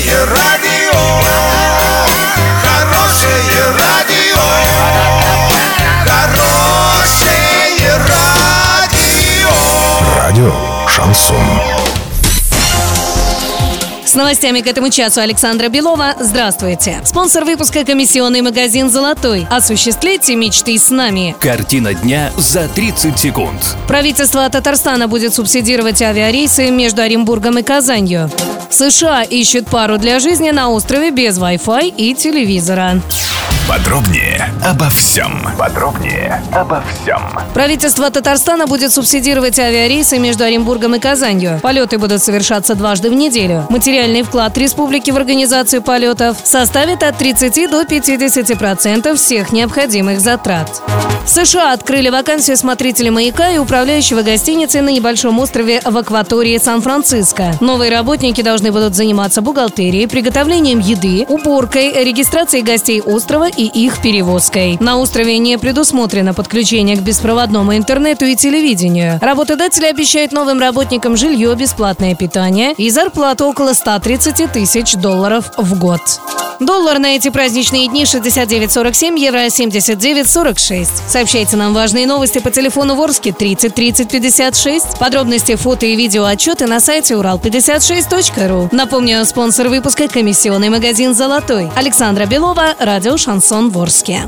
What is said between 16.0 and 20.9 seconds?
Здравствуйте. Спонсор выпуска комиссионный магазин «Золотой». Осуществляйте мечты с